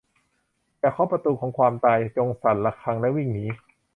[0.79, 3.45] อย่าเคาะประตูของความตาย จงสั่นระฆังและวิ่งหนี